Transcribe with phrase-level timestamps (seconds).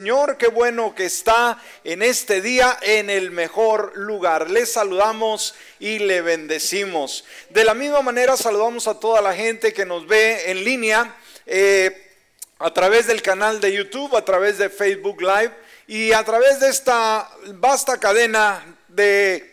[0.00, 4.48] Señor, qué bueno que está en este día en el mejor lugar.
[4.48, 7.24] Le saludamos y le bendecimos.
[7.50, 11.16] De la misma manera saludamos a toda la gente que nos ve en línea
[11.46, 12.12] eh,
[12.60, 15.50] a través del canal de YouTube, a través de Facebook Live
[15.88, 19.52] y a través de esta vasta cadena de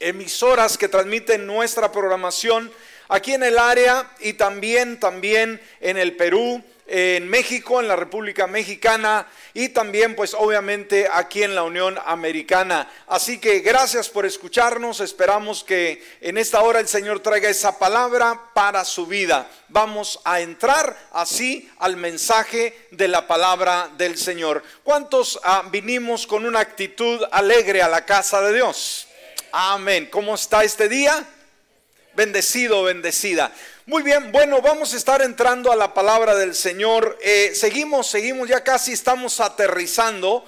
[0.00, 2.72] emisoras que transmiten nuestra programación
[3.08, 8.46] aquí en el área y también, también en el Perú en México, en la República
[8.46, 12.90] Mexicana y también pues obviamente aquí en la Unión Americana.
[13.06, 18.40] Así que gracias por escucharnos, esperamos que en esta hora el Señor traiga esa palabra
[18.54, 19.50] para su vida.
[19.68, 24.62] Vamos a entrar así al mensaje de la palabra del Señor.
[24.82, 29.08] ¿Cuántos ah, vinimos con una actitud alegre a la casa de Dios?
[29.52, 30.08] Amén.
[30.10, 31.26] ¿Cómo está este día?
[32.14, 33.52] Bendecido, bendecida.
[33.88, 37.18] Muy bien, bueno, vamos a estar entrando a la palabra del Señor.
[37.22, 40.44] Eh, seguimos, seguimos, ya casi estamos aterrizando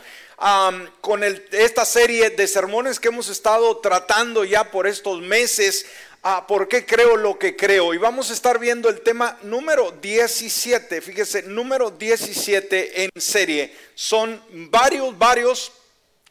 [1.01, 5.87] con esta serie de sermones que hemos estado tratando ya por estos meses.
[6.23, 7.95] a ¿Por qué creo lo que creo?
[7.95, 13.75] Y vamos a estar viendo el tema número 17, fíjese, número 17 en serie.
[13.95, 14.39] Son
[14.71, 15.73] varios, varios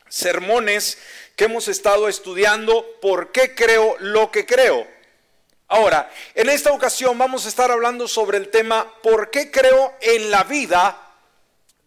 [0.09, 0.99] sermones
[1.35, 2.85] que hemos estado estudiando.
[3.01, 4.98] ¿Por qué creo lo que creo?
[5.71, 10.31] Ahora, en esta ocasión vamos a estar hablando sobre el tema ¿por qué creo en
[10.31, 10.99] la vida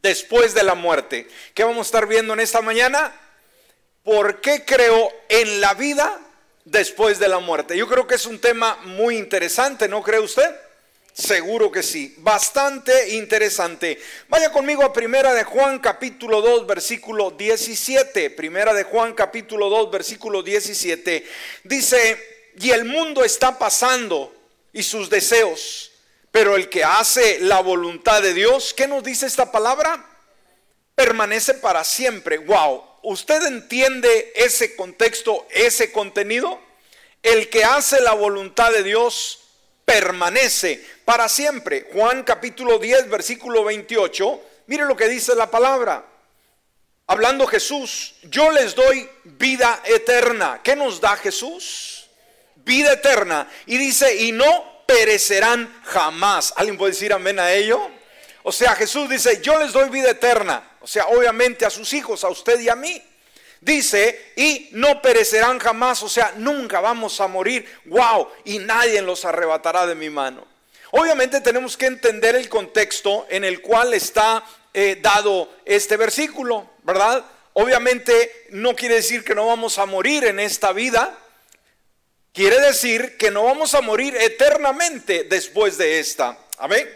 [0.01, 1.27] después de la muerte?
[1.53, 3.13] ¿Qué vamos a estar viendo en esta mañana?
[4.05, 6.17] ¿Por qué creo en la vida
[6.65, 7.77] después de la muerte?
[7.77, 10.49] Yo creo que es un tema muy interesante, ¿no cree usted?
[11.13, 14.01] Seguro que sí, bastante interesante.
[14.29, 18.31] Vaya conmigo a Primera de Juan capítulo 2 versículo 17.
[18.31, 21.27] Primera de Juan capítulo 2 versículo 17.
[21.65, 24.35] Dice, y el mundo está pasando
[24.73, 25.93] y sus deseos.
[26.31, 30.05] Pero el que hace la voluntad de Dios, ¿qué nos dice esta palabra?
[30.95, 32.39] Permanece para siempre.
[32.39, 36.59] Wow, ¿usted entiende ese contexto, ese contenido?
[37.23, 39.41] El que hace la voluntad de Dios
[39.85, 41.89] permanece para siempre.
[41.93, 44.41] Juan capítulo 10, versículo 28.
[44.69, 46.07] Mire lo que dice la palabra.
[47.07, 50.61] Hablando Jesús, yo les doy vida eterna.
[50.65, 52.02] ¿Qué nos da Jesús?
[52.65, 53.49] Vida eterna.
[53.67, 56.53] Y dice, y no perecerán jamás.
[56.57, 57.91] ¿Alguien puede decir amén a ello?
[58.43, 60.77] O sea, Jesús dice, yo les doy vida eterna.
[60.81, 63.03] O sea, obviamente a sus hijos, a usted y a mí.
[63.61, 66.03] Dice, y no perecerán jamás.
[66.03, 67.67] O sea, nunca vamos a morir.
[67.85, 70.47] Wow, y nadie los arrebatará de mi mano.
[70.91, 74.45] Obviamente tenemos que entender el contexto en el cual está
[74.75, 77.25] eh, dado este versículo, ¿verdad?
[77.55, 81.19] Obviamente no quiere decir que no vamos a morir en esta vida,
[82.33, 86.39] Quiere decir que no vamos a morir eternamente después de esta.
[86.57, 86.89] Amén.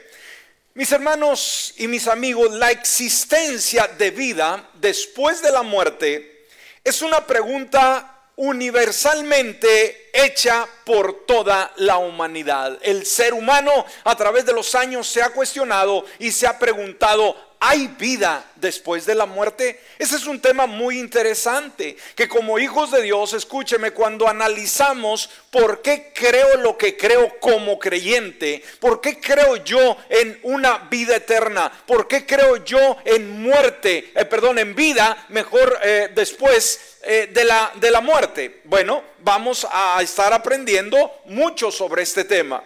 [0.73, 6.47] Mis hermanos y mis amigos, la existencia de vida después de la muerte
[6.83, 12.79] es una pregunta universalmente hecha por toda la humanidad.
[12.81, 17.37] El ser humano a través de los años se ha cuestionado y se ha preguntado,
[17.59, 19.81] ¿Hay vida después de la muerte?
[19.99, 25.81] Ese es un tema muy interesante, que como hijos de Dios, escúcheme, cuando analizamos por
[25.81, 31.73] qué creo lo que creo como creyente, por qué creo yo en una vida eterna,
[31.87, 37.45] por qué creo yo en muerte, eh, perdón, en vida, mejor eh, después eh, de,
[37.45, 38.61] la, de la muerte.
[38.65, 42.63] Bueno, vamos a estar aprendiendo mucho sobre este tema.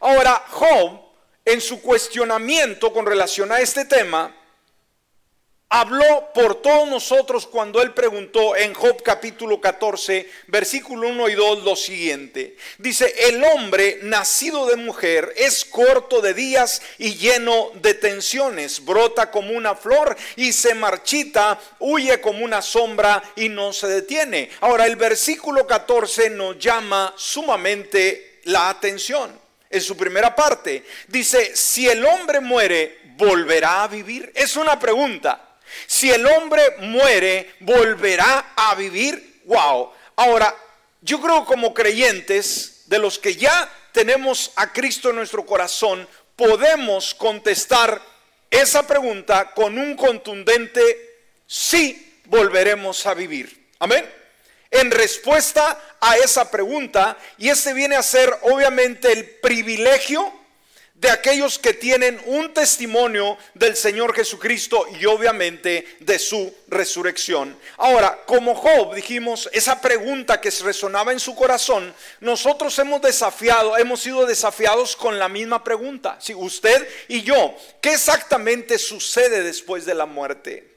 [0.00, 1.01] Ahora, Job
[1.44, 4.34] en su cuestionamiento con relación a este tema,
[5.72, 11.64] habló por todos nosotros cuando él preguntó en Job capítulo 14, versículo 1 y 2
[11.64, 12.58] lo siguiente.
[12.76, 19.30] Dice, el hombre nacido de mujer es corto de días y lleno de tensiones, brota
[19.30, 24.50] como una flor y se marchita, huye como una sombra y no se detiene.
[24.60, 29.41] Ahora el versículo 14 nos llama sumamente la atención
[29.72, 30.84] en su primera parte.
[31.08, 34.30] Dice, si el hombre muere, ¿volverá a vivir?
[34.34, 35.56] Es una pregunta.
[35.86, 39.40] Si el hombre muere, ¿volverá a vivir?
[39.46, 39.90] Wow.
[40.16, 40.54] Ahora,
[41.00, 47.14] yo creo como creyentes, de los que ya tenemos a Cristo en nuestro corazón, podemos
[47.14, 48.00] contestar
[48.50, 50.82] esa pregunta con un contundente
[51.46, 53.70] sí volveremos a vivir.
[53.78, 54.21] Amén
[54.72, 60.32] en respuesta a esa pregunta y este viene a ser obviamente el privilegio
[60.94, 67.58] de aquellos que tienen un testimonio del Señor Jesucristo y obviamente de su resurrección.
[67.76, 74.00] Ahora, como Job dijimos, esa pregunta que resonaba en su corazón, nosotros hemos desafiado, hemos
[74.00, 76.18] sido desafiados con la misma pregunta.
[76.20, 80.71] Si usted y yo, ¿qué exactamente sucede después de la muerte?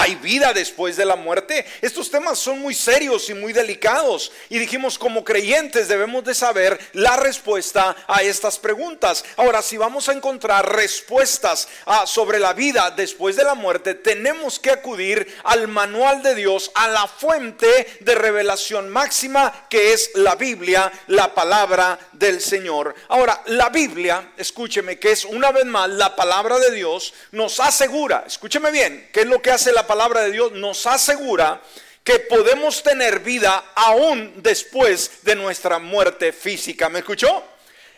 [0.00, 1.66] ¿Hay vida después de la muerte?
[1.82, 6.80] Estos temas son muy serios y muy delicados y dijimos como creyentes debemos de saber
[6.94, 9.22] la respuesta a estas preguntas.
[9.36, 11.68] Ahora, si vamos a encontrar respuestas
[12.06, 16.88] sobre la vida después de la muerte, tenemos que acudir al manual de Dios, a
[16.88, 22.94] la fuente de revelación máxima que es la Biblia, la palabra del Señor.
[23.08, 28.24] Ahora, la Biblia, escúcheme, que es una vez más la palabra de Dios, nos asegura,
[28.26, 31.60] escúcheme bien, ¿qué es lo que hace la palabra de Dios nos asegura
[32.04, 36.88] que podemos tener vida aún después de nuestra muerte física.
[36.88, 37.42] ¿Me escuchó?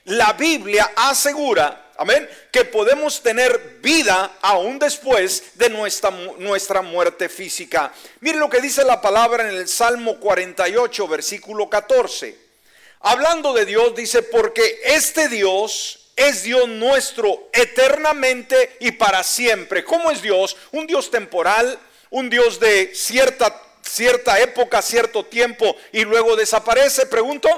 [0.06, 7.92] La Biblia asegura, amén, que podemos tener vida aún después de nuestra, nuestra muerte física.
[8.20, 12.38] Mire lo que dice la palabra en el Salmo 48, versículo 14.
[13.00, 19.84] Hablando de Dios, dice, porque este Dios es Dios nuestro eternamente y para siempre.
[19.84, 20.56] ¿Cómo es Dios?
[20.72, 21.78] Un Dios temporal,
[22.10, 27.06] un Dios de cierta, cierta época, cierto tiempo y luego desaparece.
[27.06, 27.48] Pregunto,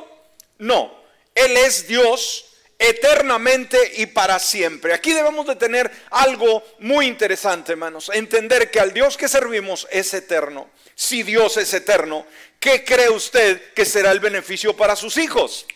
[0.58, 1.02] no,
[1.34, 2.46] Él es Dios
[2.78, 4.94] eternamente y para siempre.
[4.94, 8.10] Aquí debemos de tener algo muy interesante, hermanos.
[8.12, 10.70] Entender que al Dios que servimos es eterno.
[10.94, 12.26] Si Dios es eterno,
[12.60, 15.66] ¿qué cree usted que será el beneficio para sus hijos?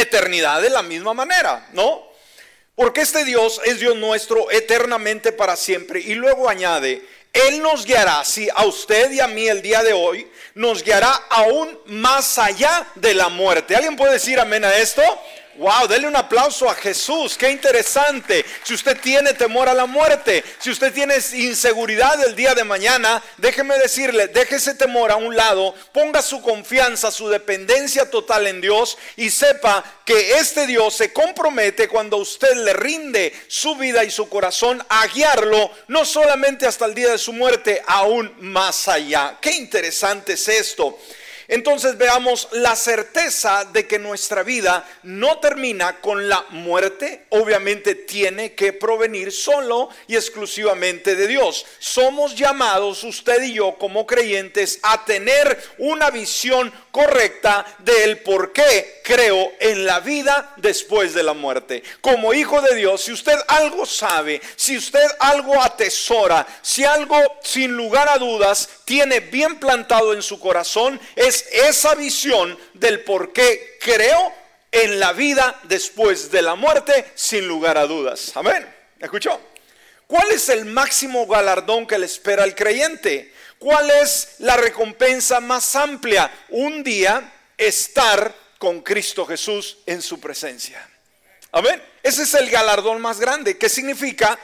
[0.00, 2.08] Eternidad de la misma manera, ¿no?
[2.74, 6.00] Porque este Dios es Dios nuestro eternamente para siempre.
[6.00, 9.92] Y luego añade, Él nos guiará, si a usted y a mí el día de
[9.92, 13.74] hoy, nos guiará aún más allá de la muerte.
[13.74, 15.02] ¿Alguien puede decir amén a esto?
[15.58, 18.44] Wow, denle un aplauso a Jesús, qué interesante.
[18.62, 23.20] Si usted tiene temor a la muerte, si usted tiene inseguridad el día de mañana,
[23.38, 28.60] déjeme decirle, deje ese temor a un lado, ponga su confianza, su dependencia total en
[28.60, 34.12] Dios y sepa que este Dios se compromete cuando usted le rinde su vida y
[34.12, 39.38] su corazón a guiarlo, no solamente hasta el día de su muerte, aún más allá.
[39.40, 40.96] Qué interesante es esto.
[41.48, 48.54] Entonces veamos la certeza de que nuestra vida no termina con la muerte, obviamente tiene
[48.54, 51.64] que provenir solo y exclusivamente de Dios.
[51.78, 59.00] Somos llamados, usted y yo como creyentes, a tener una visión correcta del por qué
[59.04, 61.82] creo en la vida después de la muerte.
[62.00, 67.72] Como hijo de Dios, si usted algo sabe, si usted algo atesora, si algo sin
[67.72, 73.78] lugar a dudas tiene bien plantado en su corazón, es esa visión del por qué
[73.80, 74.32] creo
[74.70, 78.32] en la vida después de la muerte, sin lugar a dudas.
[78.34, 78.66] Amén.
[79.00, 79.40] ¿Escuchó?
[80.08, 83.30] ¿Cuál es el máximo galardón que le espera al creyente?
[83.58, 86.32] ¿Cuál es la recompensa más amplia?
[86.48, 90.88] Un día estar con Cristo Jesús en su presencia.
[91.52, 91.82] Amén.
[92.02, 93.58] Ese es el galardón más grande.
[93.58, 94.38] ¿Qué significa?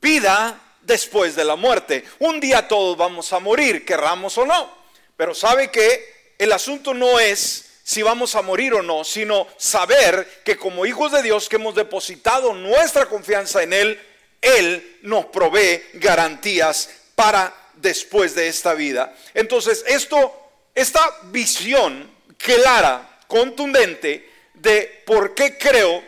[0.00, 2.04] Vida después de la muerte.
[2.20, 4.74] Un día todos vamos a morir, querramos o no.
[5.18, 10.42] Pero sabe que el asunto no es si vamos a morir o no, sino saber
[10.44, 14.07] que como hijos de Dios que hemos depositado nuestra confianza en Él,
[14.40, 19.14] Él nos provee garantías para después de esta vida.
[19.34, 20.32] Entonces, esto,
[20.74, 26.02] esta visión clara, contundente de por qué creo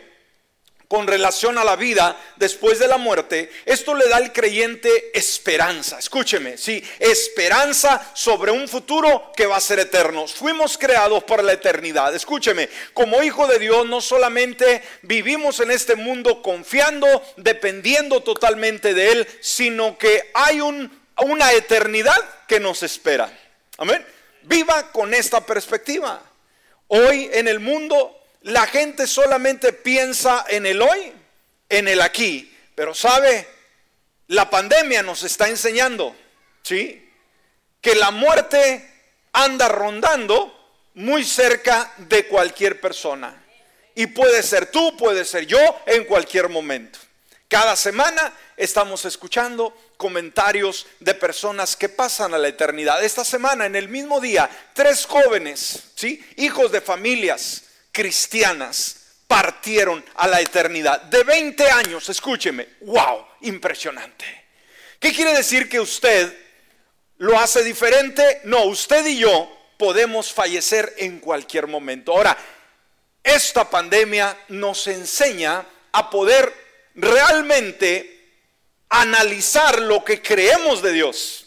[0.91, 5.97] con relación a la vida después de la muerte, esto le da al creyente esperanza.
[5.97, 10.27] Escúcheme, sí, esperanza sobre un futuro que va a ser eterno.
[10.27, 12.13] Fuimos creados para la eternidad.
[12.13, 17.07] Escúcheme, como hijo de Dios no solamente vivimos en este mundo confiando,
[17.37, 22.17] dependiendo totalmente de Él, sino que hay un una eternidad
[22.47, 23.31] que nos espera.
[23.77, 24.05] Amén.
[24.41, 26.21] Viva con esta perspectiva.
[26.87, 31.13] Hoy en el mundo la gente solamente piensa en el hoy,
[31.69, 32.55] en el aquí.
[32.75, 33.47] Pero sabe,
[34.27, 36.15] la pandemia nos está enseñando,
[36.63, 37.09] ¿sí?
[37.79, 38.89] Que la muerte
[39.33, 40.57] anda rondando
[40.95, 43.37] muy cerca de cualquier persona.
[43.93, 46.99] Y puede ser tú, puede ser yo, en cualquier momento.
[47.47, 53.03] Cada semana estamos escuchando comentarios de personas que pasan a la eternidad.
[53.03, 56.25] Esta semana, en el mismo día, tres jóvenes, ¿sí?
[56.37, 61.01] hijos de familias cristianas, partieron a la eternidad.
[61.03, 64.25] De 20 años, escúcheme, wow, impresionante.
[64.99, 66.37] ¿Qué quiere decir que usted
[67.17, 68.41] lo hace diferente?
[68.43, 72.11] No, usted y yo podemos fallecer en cualquier momento.
[72.11, 72.37] Ahora,
[73.23, 76.53] esta pandemia nos enseña a poder
[76.95, 78.21] realmente
[78.89, 81.45] analizar lo que creemos de Dios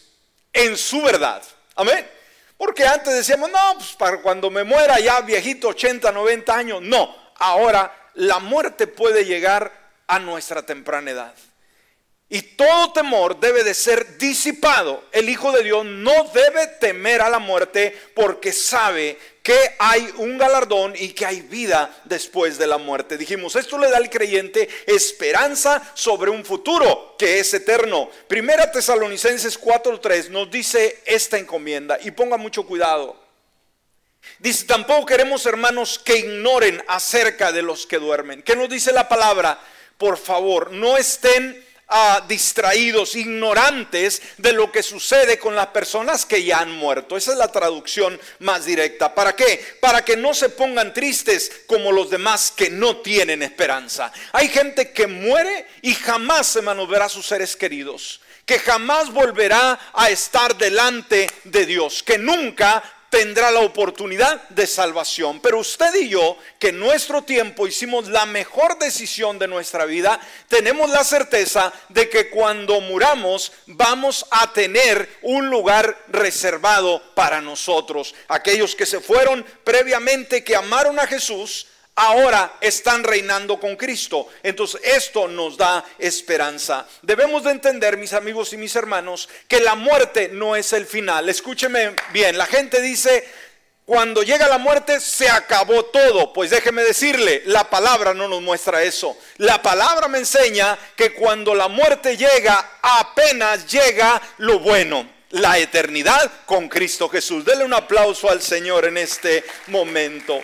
[0.51, 1.43] en su verdad.
[1.75, 2.14] Amén.
[2.57, 6.81] Porque antes decíamos, no, pues para cuando me muera ya viejito, 80, 90 años.
[6.81, 9.71] No, ahora la muerte puede llegar
[10.07, 11.35] a nuestra temprana edad.
[12.27, 15.03] Y todo temor debe de ser disipado.
[15.11, 20.39] El Hijo de Dios no debe temer a la muerte porque sabe que hay un
[20.39, 23.15] galardón y que hay vida después de la muerte.
[23.15, 28.09] Dijimos, esto le da al creyente esperanza sobre un futuro que es eterno.
[28.27, 33.23] Primera Tesalonicenses 4:3 nos dice esta encomienda y ponga mucho cuidado.
[34.39, 38.41] Dice, tampoco queremos hermanos que ignoren acerca de los que duermen.
[38.41, 39.59] ¿Qué nos dice la palabra?
[39.99, 41.63] Por favor, no estén
[42.27, 47.15] distraídos, ignorantes de lo que sucede con las personas que ya han muerto.
[47.15, 49.13] Esa es la traducción más directa.
[49.13, 49.77] ¿Para qué?
[49.79, 54.11] Para que no se pongan tristes como los demás que no tienen esperanza.
[54.33, 59.79] Hay gente que muere y jamás se verá a sus seres queridos que jamás volverá
[59.93, 62.83] a estar delante de Dios, que nunca
[63.15, 65.39] tendrá la oportunidad de salvación.
[65.39, 70.19] Pero usted y yo, que en nuestro tiempo hicimos la mejor decisión de nuestra vida,
[70.49, 78.13] tenemos la certeza de que cuando muramos vamos a tener un lugar reservado para nosotros.
[78.27, 84.27] Aquellos que se fueron previamente, que amaron a Jesús, ahora están reinando con Cristo.
[84.43, 86.85] Entonces esto nos da esperanza.
[87.01, 91.29] Debemos de entender, mis amigos y mis hermanos, que la muerte no es el final.
[91.29, 93.27] Escúcheme bien, la gente dice,
[93.85, 96.33] cuando llega la muerte se acabó todo.
[96.33, 99.17] Pues déjeme decirle, la palabra no nos muestra eso.
[99.37, 106.31] La palabra me enseña que cuando la muerte llega, apenas llega lo bueno la eternidad
[106.45, 107.43] con Cristo Jesús.
[107.43, 110.41] Dele un aplauso al Señor en este momento.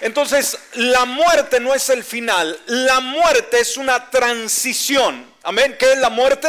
[0.00, 5.34] Entonces, la muerte no es el final, la muerte es una transición.
[5.42, 5.76] Amén.
[5.78, 6.48] ¿Qué es la muerte?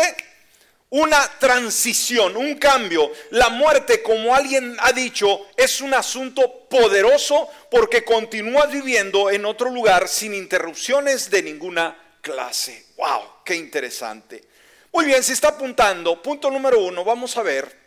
[0.92, 3.12] Una transición, un cambio.
[3.32, 9.70] La muerte, como alguien ha dicho, es un asunto poderoso porque continúas viviendo en otro
[9.70, 12.88] lugar sin interrupciones de ninguna clase.
[12.98, 13.44] ¡Wow!
[13.46, 14.44] ¡Qué interesante!
[14.92, 17.79] Muy bien, si está apuntando, punto número uno, vamos a ver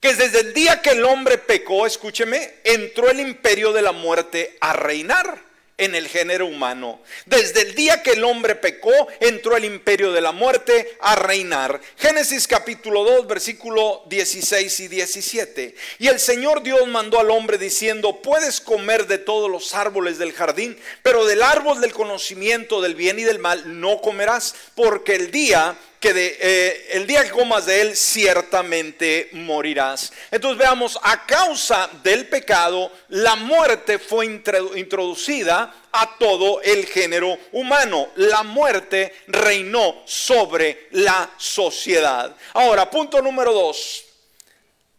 [0.00, 4.56] que desde el día que el hombre pecó, escúcheme, entró el imperio de la muerte
[4.60, 7.00] a reinar en el género humano.
[7.24, 11.80] Desde el día que el hombre pecó, entró el imperio de la muerte a reinar.
[11.96, 15.74] Génesis capítulo 2, versículo 16 y 17.
[16.00, 20.32] Y el Señor Dios mandó al hombre diciendo, puedes comer de todos los árboles del
[20.32, 25.30] jardín, pero del árbol del conocimiento del bien y del mal no comerás, porque el
[25.30, 30.12] día que eh, el día que comas de él ciertamente morirás.
[30.30, 38.08] Entonces veamos, a causa del pecado, la muerte fue introducida a todo el género humano.
[38.16, 42.34] La muerte reinó sobre la sociedad.
[42.54, 44.04] Ahora, punto número dos.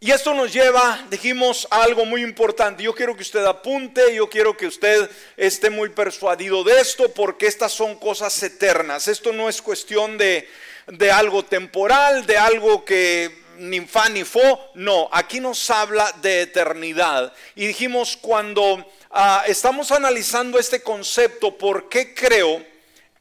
[0.02, 2.82] Y esto nos lleva, dijimos, a algo muy importante.
[2.82, 7.46] Yo quiero que usted apunte, yo quiero que usted esté muy persuadido de esto, porque
[7.46, 9.08] estas son cosas eternas.
[9.08, 10.48] Esto no es cuestión de,
[10.92, 14.70] de algo temporal, de algo que ni fa ni fo.
[14.74, 17.32] No, aquí nos habla de eternidad.
[17.54, 22.64] Y dijimos cuando ah, estamos analizando este concepto, ¿por qué creo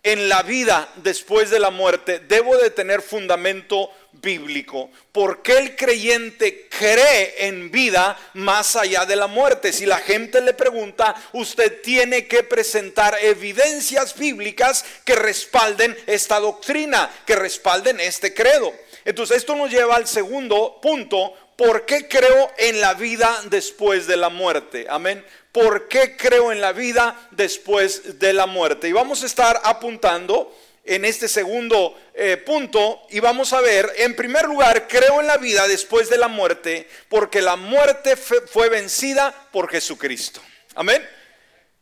[0.01, 2.19] en la vida después de la muerte?
[2.19, 4.89] Debo de tener fundamento bíblico.
[5.11, 9.73] ¿Por qué el creyente cree en vida más allá de la muerte?
[9.73, 17.09] Si la gente le pregunta, usted tiene que presentar evidencias bíblicas que respalden esta doctrina,
[17.25, 18.73] que respalden este credo.
[19.05, 21.33] Entonces esto nos lleva al segundo punto.
[21.55, 24.85] ¿Por qué creo en la vida después de la muerte?
[24.89, 25.25] Amén.
[25.51, 28.87] ¿Por qué creo en la vida después de la muerte?
[28.87, 30.55] Y vamos a estar apuntando
[30.89, 35.37] en este segundo eh, punto y vamos a ver, en primer lugar, creo en la
[35.37, 40.41] vida después de la muerte porque la muerte fue vencida por Jesucristo.
[40.73, 41.07] Amén.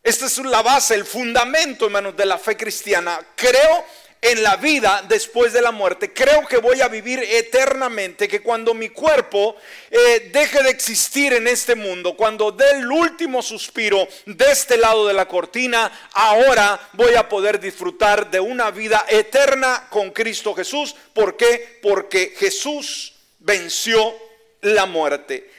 [0.03, 3.19] Esta es la base, el fundamento, hermanos, de la fe cristiana.
[3.35, 3.85] Creo
[4.21, 6.13] en la vida después de la muerte.
[6.13, 9.55] Creo que voy a vivir eternamente, que cuando mi cuerpo
[9.89, 15.07] eh, deje de existir en este mundo, cuando dé el último suspiro de este lado
[15.07, 20.95] de la cortina, ahora voy a poder disfrutar de una vida eterna con Cristo Jesús.
[21.13, 21.79] ¿Por qué?
[21.81, 24.15] Porque Jesús venció
[24.61, 25.51] la muerte.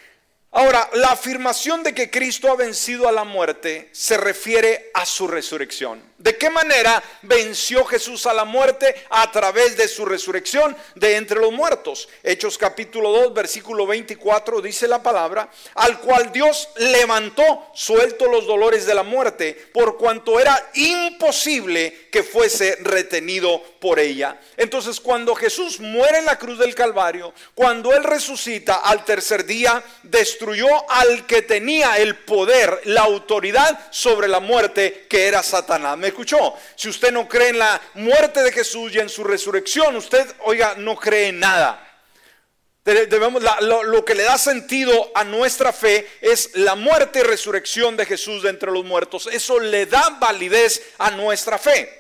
[0.51, 5.29] Ahora, la afirmación de que Cristo ha vencido a la muerte se refiere a su
[5.29, 6.03] resurrección.
[6.19, 8.93] ¿De qué manera venció Jesús a la muerte?
[9.09, 12.09] A través de su resurrección de entre los muertos.
[12.25, 18.85] Hechos capítulo 2, versículo 24 dice la palabra, al cual Dios levantó suelto los dolores
[18.85, 24.41] de la muerte, por cuanto era imposible que fuese retenido por ella.
[24.57, 29.81] Entonces cuando Jesús muere en la cruz del Calvario, cuando Él resucita al tercer día,
[30.03, 36.55] destruyó al que tenía el poder, la autoridad sobre la muerte, que era Satanás escuchó.
[36.77, 40.75] Si usted no cree en la muerte de Jesús y en su resurrección, usted, oiga,
[40.77, 41.85] no cree en nada.
[42.85, 48.07] Debemos, lo, que le da sentido a nuestra fe es la muerte y resurrección de
[48.07, 49.29] Jesús de entre los muertos.
[49.31, 51.98] Eso le da validez a nuestra fe.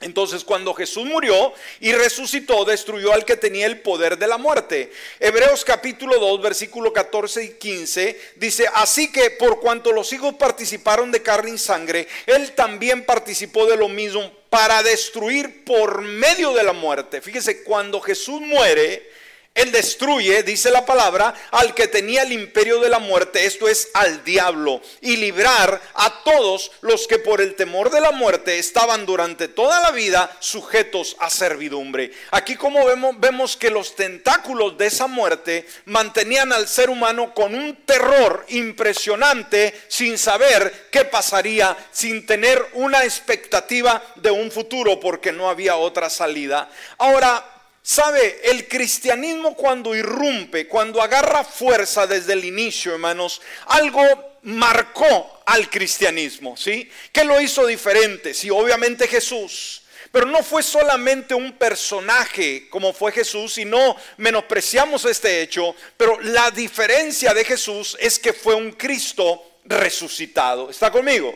[0.00, 4.92] Entonces cuando Jesús murió y resucitó, destruyó al que tenía el poder de la muerte.
[5.18, 11.10] Hebreos capítulo 2, versículo 14 y 15 dice, así que por cuanto los hijos participaron
[11.10, 16.62] de carne y sangre, él también participó de lo mismo para destruir por medio de
[16.62, 17.20] la muerte.
[17.20, 19.10] Fíjese, cuando Jesús muere,
[19.58, 23.88] él destruye, dice la palabra, al que tenía el imperio de la muerte, esto es
[23.92, 29.04] al diablo, y librar a todos los que por el temor de la muerte estaban
[29.04, 32.12] durante toda la vida sujetos a servidumbre.
[32.30, 37.54] Aquí como vemos, vemos que los tentáculos de esa muerte mantenían al ser humano con
[37.56, 45.32] un terror impresionante sin saber qué pasaría, sin tener una expectativa de un futuro porque
[45.32, 46.70] no había otra salida.
[46.98, 47.57] Ahora,
[47.90, 54.02] Sabe, el cristianismo cuando irrumpe, cuando agarra fuerza desde el inicio, hermanos, algo
[54.42, 56.90] marcó al cristianismo, ¿sí?
[57.10, 58.34] ¿Qué lo hizo diferente?
[58.34, 59.84] Sí, obviamente Jesús.
[60.12, 66.20] Pero no fue solamente un personaje como fue Jesús y no menospreciamos este hecho, pero
[66.20, 70.68] la diferencia de Jesús es que fue un Cristo resucitado.
[70.68, 71.34] ¿Está conmigo?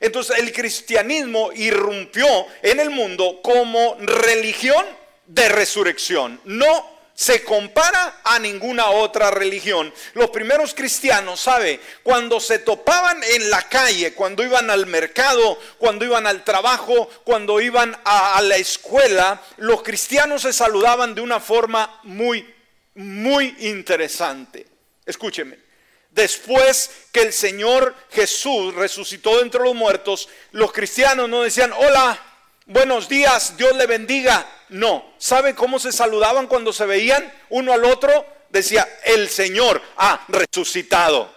[0.00, 2.26] Entonces el cristianismo irrumpió
[2.62, 6.40] en el mundo como religión de resurrección.
[6.44, 9.92] No se compara a ninguna otra religión.
[10.14, 11.80] Los primeros cristianos, ¿sabe?
[12.02, 17.60] Cuando se topaban en la calle, cuando iban al mercado, cuando iban al trabajo, cuando
[17.60, 22.52] iban a, la escuela, los cristianos se saludaban de una forma muy,
[22.94, 24.66] muy interesante.
[25.06, 25.62] Escúcheme.
[26.10, 32.20] Después que el Señor Jesús resucitó de entre los muertos, los cristianos no decían, hola,
[32.66, 34.46] buenos días, Dios le bendiga.
[34.68, 38.26] No, ¿sabe cómo se saludaban cuando se veían uno al otro?
[38.48, 41.32] Decía, el Señor ha resucitado.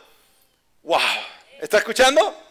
[0.83, 0.99] ¡Wow!
[1.59, 2.43] ¿Está escuchando?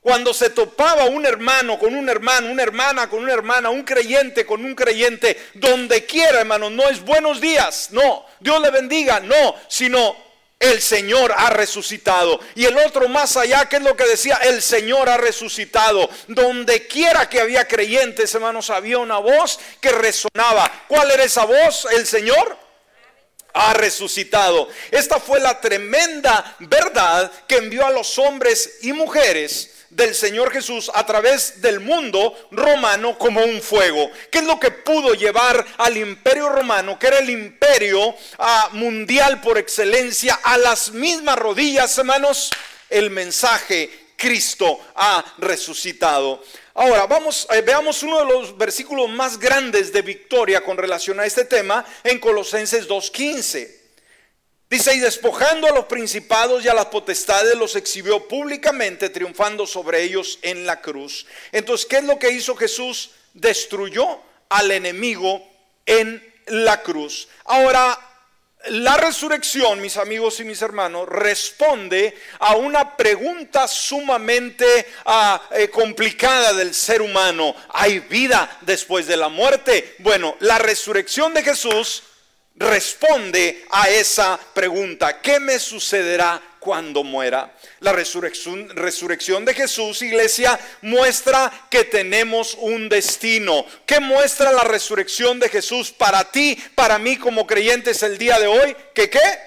[0.00, 4.44] Cuando se topaba un hermano con un hermano, una hermana con una hermana, un creyente
[4.44, 9.54] con un creyente, donde quiera, hermano, no es buenos días, no, Dios le bendiga, no,
[9.66, 10.14] sino
[10.72, 12.40] el Señor ha resucitado.
[12.54, 16.08] Y el otro más allá, que es lo que decía, el Señor ha resucitado.
[16.28, 20.70] Donde quiera que había creyentes, hermanos, había una voz que resonaba.
[20.88, 21.86] ¿Cuál era esa voz?
[21.92, 22.56] El Señor
[23.52, 24.68] ha resucitado.
[24.90, 30.90] Esta fue la tremenda verdad que envió a los hombres y mujeres del Señor Jesús
[30.92, 34.10] a través del mundo romano como un fuego.
[34.30, 39.40] ¿Qué es lo que pudo llevar al imperio romano, que era el imperio ah, mundial
[39.40, 42.50] por excelencia, a las mismas rodillas, hermanos?
[42.90, 46.42] El mensaje, Cristo ha resucitado.
[46.74, 51.26] Ahora, vamos, eh, veamos uno de los versículos más grandes de victoria con relación a
[51.26, 53.83] este tema en Colosenses 2.15.
[54.74, 60.02] Dice, y despojando a los principados y a las potestades los exhibió públicamente, triunfando sobre
[60.02, 61.26] ellos en la cruz.
[61.52, 63.12] Entonces, ¿qué es lo que hizo Jesús?
[63.34, 65.48] Destruyó al enemigo
[65.86, 67.28] en la cruz.
[67.44, 67.96] Ahora,
[68.70, 74.66] la resurrección, mis amigos y mis hermanos, responde a una pregunta sumamente
[75.04, 77.54] ah, eh, complicada del ser humano.
[77.68, 79.94] ¿Hay vida después de la muerte?
[80.00, 82.02] Bueno, la resurrección de Jesús
[82.56, 85.20] responde a esa pregunta.
[85.20, 87.54] ¿Qué me sucederá cuando muera?
[87.80, 93.66] La resurrección, resurrección, de Jesús, iglesia, muestra que tenemos un destino.
[93.86, 98.46] ¿Qué muestra la resurrección de Jesús para ti, para mí como creyentes el día de
[98.46, 98.76] hoy?
[98.94, 99.38] ¿Que qué?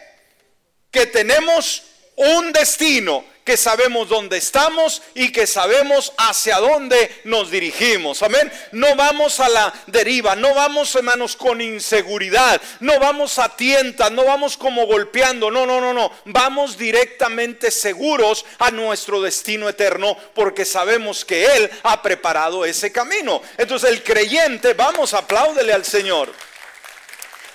[0.91, 1.83] Que tenemos
[2.15, 8.21] un destino que sabemos dónde estamos y que sabemos hacia dónde nos dirigimos.
[8.21, 8.51] Amén.
[8.73, 14.25] No vamos a la deriva, no vamos, hermanos, con inseguridad, no vamos a tientas, no
[14.25, 16.11] vamos como golpeando, no, no, no, no.
[16.25, 23.41] Vamos directamente seguros a nuestro destino eterno porque sabemos que Él ha preparado ese camino.
[23.57, 26.33] Entonces el creyente, vamos, apláudele al Señor.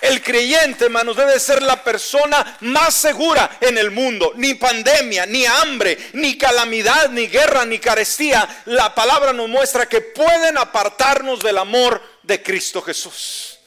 [0.03, 4.33] El creyente, hermanos, debe ser la persona más segura en el mundo.
[4.35, 8.63] Ni pandemia, ni hambre, ni calamidad, ni guerra, ni carestía.
[8.65, 13.59] La palabra nos muestra que pueden apartarnos del amor de Cristo Jesús.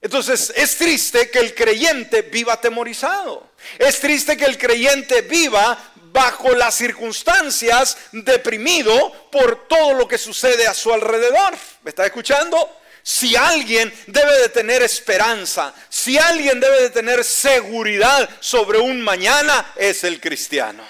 [0.00, 3.52] Entonces es triste que el creyente viva atemorizado.
[3.78, 10.66] Es triste que el creyente viva bajo las circunstancias deprimido por todo lo que sucede
[10.66, 11.54] a su alrededor.
[11.84, 12.81] ¿Me está escuchando?
[13.02, 19.72] Si alguien debe de tener esperanza, si alguien debe de tener seguridad sobre un mañana,
[19.76, 20.84] es el cristiano.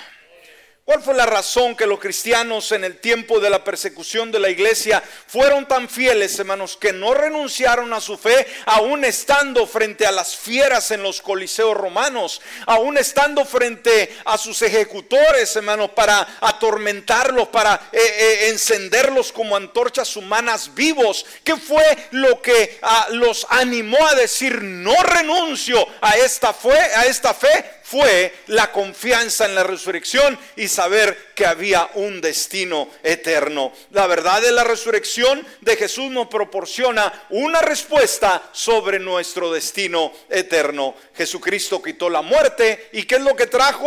[0.84, 4.50] ¿Cuál fue la razón que los cristianos en el tiempo de la persecución de la
[4.50, 10.10] iglesia fueron tan fieles, hermanos, que no renunciaron a su fe, aún estando frente a
[10.10, 17.46] las fieras en los coliseos romanos, aún estando frente a sus ejecutores, hermanos, para atormentarlos,
[17.48, 21.24] para eh, eh, encenderlos como antorchas humanas vivos?
[21.44, 26.52] ¿Qué fue lo que ah, los animó a decir, no renuncio a esta
[26.96, 27.81] a esta fe?
[27.92, 33.70] Fue la confianza en la resurrección y saber que había un destino eterno.
[33.90, 40.94] La verdad de la resurrección de Jesús nos proporciona una respuesta sobre nuestro destino eterno.
[41.14, 43.86] Jesucristo quitó la muerte y ¿qué es lo que trajo?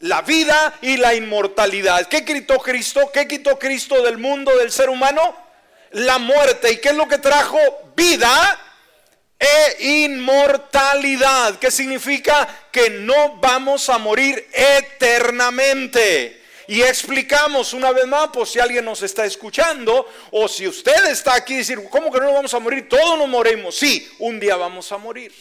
[0.00, 2.06] La vida y la inmortalidad.
[2.06, 3.10] ¿Qué quitó Cristo?
[3.14, 5.34] ¿Qué quitó Cristo del mundo del ser humano?
[5.92, 6.70] La muerte.
[6.70, 7.58] ¿Y qué es lo que trajo?
[7.96, 8.67] Vida
[9.38, 16.42] e inmortalidad, que significa que no vamos a morir eternamente.
[16.66, 21.34] Y explicamos una vez más, por si alguien nos está escuchando, o si usted está
[21.34, 22.88] aquí decir, ¿cómo que no vamos a morir?
[22.88, 23.76] Todos nos morimos.
[23.76, 25.32] Sí, un día vamos a morir,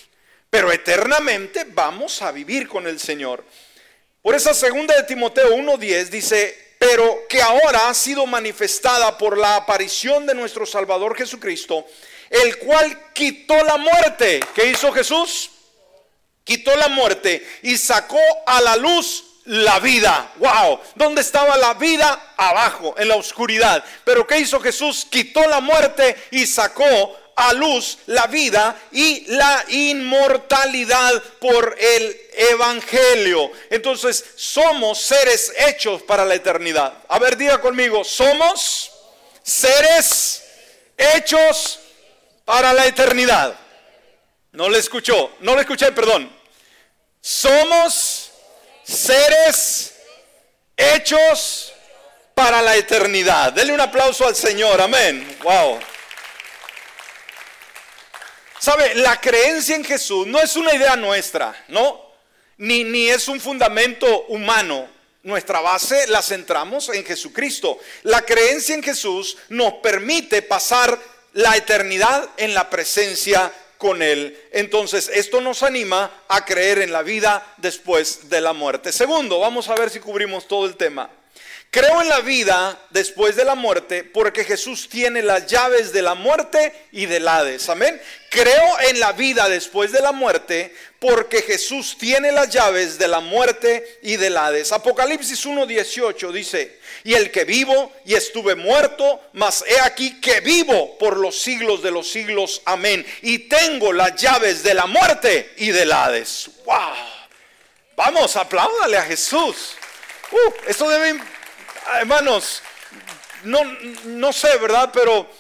[0.50, 3.44] pero eternamente vamos a vivir con el Señor.
[4.22, 9.58] Por esa segunda de Timoteo 1.10 dice, pero que ahora ha sido manifestada por la
[9.58, 11.86] aparición de nuestro Salvador Jesucristo,
[12.30, 14.40] el cual quitó la muerte.
[14.54, 15.52] ¿Qué hizo Jesús?
[16.44, 20.32] Quitó la muerte y sacó a la luz la vida.
[20.38, 22.34] Wow, ¿dónde estaba la vida?
[22.38, 23.84] Abajo, en la oscuridad.
[24.04, 25.08] Pero ¿qué hizo Jesús?
[25.10, 32.20] Quitó la muerte y sacó a luz la vida y la inmortalidad por el
[32.52, 33.52] evangelio.
[33.70, 36.94] Entonces, somos seres hechos para la eternidad.
[37.08, 38.92] A ver, diga conmigo, somos
[39.44, 40.44] seres
[40.98, 41.80] hechos
[42.48, 43.60] para la eternidad.
[44.54, 46.32] No le escuchó, no le escuché, perdón.
[47.20, 48.32] Somos
[48.86, 49.94] seres
[50.78, 51.74] hechos
[52.34, 53.52] para la eternidad.
[53.52, 55.38] Dele un aplauso al Señor, amén.
[55.44, 55.78] Wow.
[58.60, 62.14] Sabe, la creencia en Jesús no es una idea nuestra, ¿no?
[62.60, 64.88] Ni, ni es un fundamento humano.
[65.22, 67.78] Nuestra base la centramos en Jesucristo.
[68.04, 70.98] La creencia en Jesús nos permite pasar
[71.38, 74.36] la eternidad en la presencia con Él.
[74.52, 78.91] Entonces, esto nos anima a creer en la vida después de la muerte.
[78.91, 81.12] Segundo, vamos a ver si cubrimos todo el tema.
[81.69, 86.15] Creo en la vida después de la muerte porque Jesús tiene las llaves de la
[86.15, 87.69] muerte y del Hades.
[87.69, 88.02] Amén.
[88.32, 93.19] Creo en la vida después de la muerte porque Jesús tiene las llaves de la
[93.19, 94.71] muerte y del Hades.
[94.71, 100.98] Apocalipsis 1.18 dice, y el que vivo y estuve muerto, mas he aquí que vivo
[100.98, 102.62] por los siglos de los siglos.
[102.65, 103.06] Amén.
[103.22, 106.50] Y tengo las llaves de la muerte y del Hades.
[106.65, 106.96] ¡Wow!
[107.96, 109.76] Vamos, apláudale a Jesús.
[110.32, 111.17] Uh, esto debe
[111.98, 112.62] hermanos,
[113.46, 113.63] no,
[114.04, 114.89] no sé, ¿verdad?
[114.91, 115.32] Pero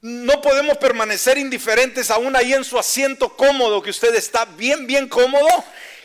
[0.00, 5.06] no podemos permanecer indiferentes aún ahí en su asiento cómodo, que usted está bien, bien
[5.06, 5.48] cómodo.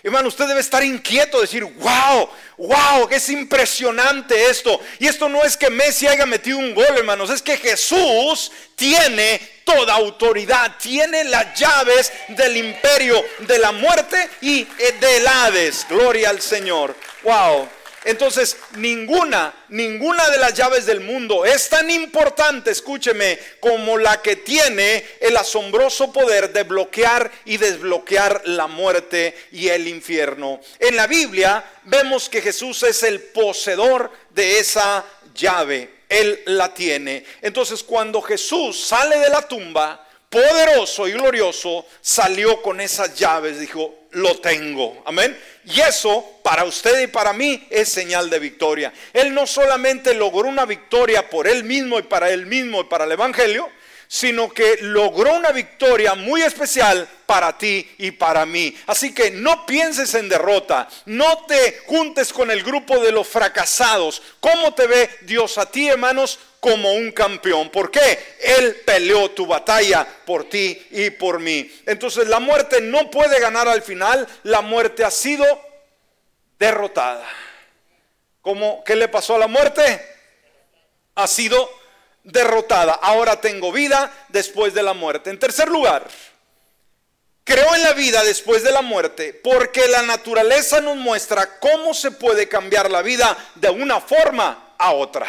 [0.03, 4.77] Hermano, usted debe estar inquieto, decir, wow, wow, que es impresionante esto.
[4.99, 9.39] Y esto no es que Messi haya metido un gol, hermanos, es que Jesús tiene
[9.63, 14.65] toda autoridad, tiene las llaves del imperio de la muerte y
[14.99, 15.85] del Hades.
[15.89, 16.93] Gloria al Señor.
[17.23, 17.69] Wow.
[18.05, 24.35] Entonces, ninguna, ninguna de las llaves del mundo es tan importante, escúcheme, como la que
[24.35, 30.59] tiene el asombroso poder de bloquear y desbloquear la muerte y el infierno.
[30.79, 36.01] En la Biblia vemos que Jesús es el poseedor de esa llave.
[36.09, 37.25] Él la tiene.
[37.41, 44.02] Entonces, cuando Jesús sale de la tumba, poderoso y glorioso, salió con esas llaves, dijo,
[44.13, 45.01] lo tengo.
[45.05, 45.37] Amén.
[45.65, 48.93] Y eso para usted y para mí es señal de victoria.
[49.13, 53.05] Él no solamente logró una victoria por él mismo y para él mismo y para
[53.05, 53.69] el Evangelio,
[54.07, 58.75] sino que logró una victoria muy especial para ti y para mí.
[58.87, 64.21] Así que no pienses en derrota, no te juntes con el grupo de los fracasados.
[64.39, 66.39] ¿Cómo te ve Dios a ti, hermanos?
[66.63, 67.69] Como un campeón.
[67.69, 68.37] ¿Por qué?
[68.39, 71.69] Él peleó tu batalla por ti y por mí.
[71.85, 75.45] Entonces la muerte no puede ganar al final, la muerte ha sido
[76.57, 77.27] derrotada.
[78.41, 78.81] ¿Cómo?
[78.85, 80.01] ¿Qué le pasó a la muerte?
[81.15, 81.69] Ha sido
[82.23, 82.93] derrotada.
[82.93, 85.31] Ahora tengo vida después de la muerte.
[85.31, 86.07] En tercer lugar,
[87.43, 92.11] creo en la vida después de la muerte porque la naturaleza nos muestra cómo se
[92.11, 95.27] puede cambiar la vida de una forma a otra.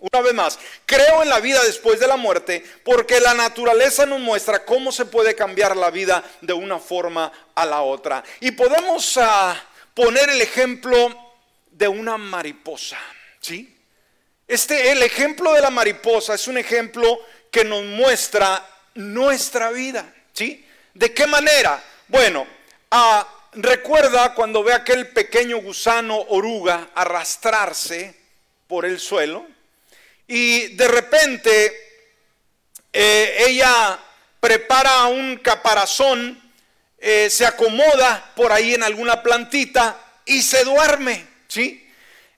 [0.00, 4.20] Una vez más, creo en la vida después de la muerte porque la naturaleza nos
[4.20, 8.22] muestra cómo se puede cambiar la vida de una forma a la otra.
[8.40, 9.56] Y podemos ah,
[9.94, 11.32] poner el ejemplo
[11.70, 12.98] de una mariposa,
[13.40, 13.70] ¿sí?
[14.46, 17.18] Este, el ejemplo de la mariposa es un ejemplo
[17.50, 20.66] que nos muestra nuestra vida, ¿sí?
[20.92, 21.82] ¿De qué manera?
[22.08, 22.46] Bueno,
[22.90, 28.14] ah, recuerda cuando ve aquel pequeño gusano oruga arrastrarse
[28.66, 29.53] por el suelo
[30.26, 31.84] y de repente
[32.92, 33.98] eh, ella
[34.40, 36.40] prepara un caparazón,
[36.98, 41.80] eh, se acomoda por ahí en alguna plantita y se duerme, ¿sí?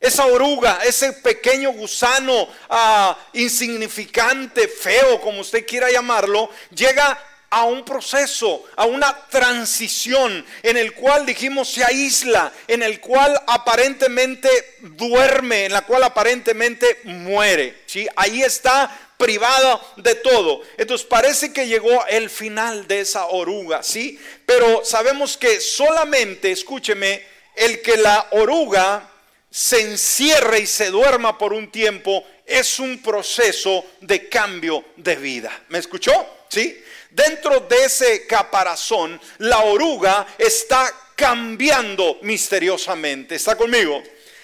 [0.01, 7.19] Esa oruga, ese pequeño gusano ah, insignificante, feo, como usted quiera llamarlo, llega
[7.51, 13.41] a un proceso, a una transición en el cual dijimos se aísla, en el cual
[13.47, 14.49] aparentemente
[14.81, 17.83] duerme, en la cual aparentemente muere.
[17.87, 18.07] ¿sí?
[18.17, 20.63] Ahí está privada de todo.
[20.77, 24.21] Entonces parece que llegó el final de esa oruga, ¿sí?
[24.45, 29.11] Pero sabemos que solamente, escúcheme, el que la oruga
[29.51, 35.65] se encierre y se duerma por un tiempo es un proceso de cambio de vida.
[35.69, 36.13] ¿Me escuchó?
[36.49, 36.83] ¿Sí?
[37.17, 43.37] Dentro de ese caparazón, la oruga está cambiando misteriosamente.
[43.37, 44.03] ¿Está conmigo?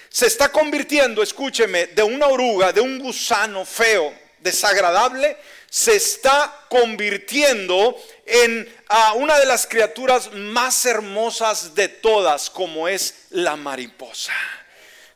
[0.09, 5.37] Se está convirtiendo, escúcheme, de una oruga, de un gusano feo, desagradable,
[5.69, 8.75] se está convirtiendo en
[9.17, 14.33] una de las criaturas más hermosas de todas, como es la mariposa.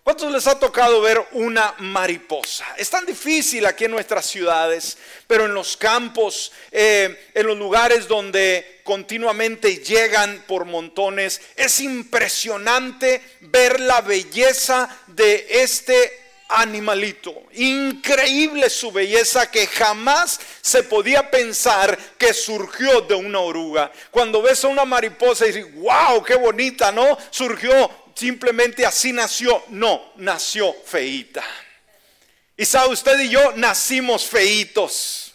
[0.07, 2.65] ¿Cuántos les ha tocado ver una mariposa?
[2.77, 8.07] Es tan difícil aquí en nuestras ciudades, pero en los campos, eh, en los lugares
[8.07, 17.43] donde continuamente llegan por montones, es impresionante ver la belleza de este animalito.
[17.55, 23.91] Increíble su belleza que jamás se podía pensar que surgió de una oruga.
[24.13, 27.19] Cuando ves a una mariposa y dices, wow, qué bonita, ¿no?
[27.31, 29.63] Surgió simplemente así nació.
[29.69, 31.45] No, nació feita.
[32.57, 35.35] Y sabe usted y yo nacimos feitos.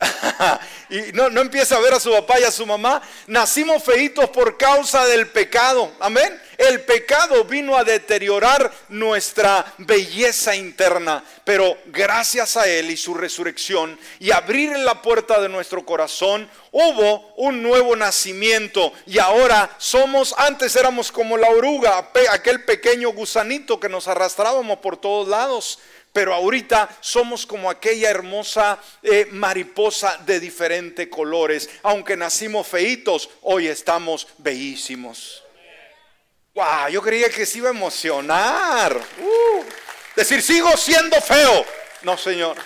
[0.90, 3.02] y no, no empieza a ver a su papá y a su mamá.
[3.26, 5.92] Nacimos feitos por causa del pecado.
[6.00, 6.40] Amén.
[6.58, 11.22] El pecado vino a deteriorar nuestra belleza interna.
[11.44, 17.32] Pero gracias a Él y su resurrección y abrir la puerta de nuestro corazón, hubo
[17.36, 18.92] un nuevo nacimiento.
[19.06, 24.96] Y ahora somos, antes éramos como la oruga, aquel pequeño gusanito que nos arrastrábamos por
[24.96, 25.78] todos lados
[26.10, 31.70] pero ahorita somos como aquella hermosa eh, mariposa de diferentes colores.
[31.84, 35.44] Aunque nacimos feitos, hoy estamos bellísimos.
[36.90, 38.96] Yo creía que se iba a emocionar.
[39.20, 39.64] Uh,
[40.16, 41.64] decir, sigo siendo feo.
[42.02, 42.56] No, Señor.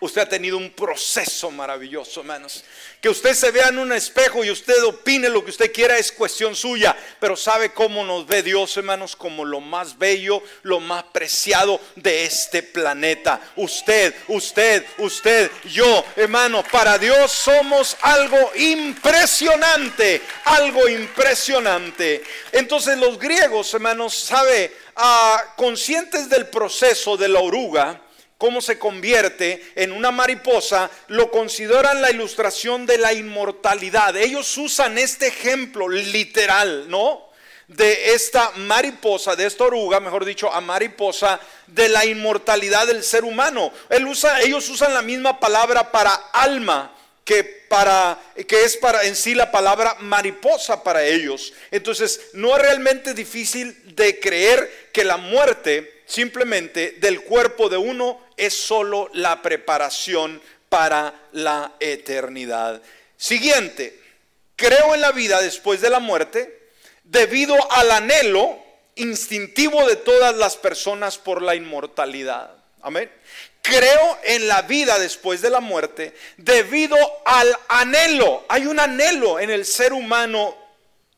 [0.00, 2.62] Usted ha tenido un proceso maravilloso, hermanos.
[3.00, 6.12] Que usted se vea en un espejo y usted opine lo que usted quiera es
[6.12, 6.96] cuestión suya.
[7.18, 12.24] Pero sabe cómo nos ve Dios, hermanos, como lo más bello, lo más preciado de
[12.24, 13.40] este planeta.
[13.56, 22.22] Usted, usted, usted, yo, hermano, para Dios somos algo impresionante, algo impresionante.
[22.52, 28.00] Entonces los griegos, hermanos, sabe, ah, conscientes del proceso de la oruga,
[28.38, 34.16] cómo se convierte en una mariposa, lo consideran la ilustración de la inmortalidad.
[34.16, 37.28] Ellos usan este ejemplo literal, ¿no?
[37.66, 43.24] De esta mariposa, de esta oruga, mejor dicho, a mariposa, de la inmortalidad del ser
[43.24, 43.72] humano.
[43.90, 49.50] ellos usan la misma palabra para alma que para que es para en sí la
[49.50, 51.52] palabra mariposa para ellos.
[51.70, 58.27] Entonces, no es realmente difícil de creer que la muerte simplemente del cuerpo de uno
[58.38, 62.80] es solo la preparación para la eternidad.
[63.16, 64.00] Siguiente,
[64.56, 66.70] creo en la vida después de la muerte
[67.04, 68.58] debido al anhelo
[68.94, 72.54] instintivo de todas las personas por la inmortalidad.
[72.82, 73.10] Amén.
[73.62, 78.44] Creo en la vida después de la muerte debido al anhelo.
[78.48, 80.56] Hay un anhelo en el ser humano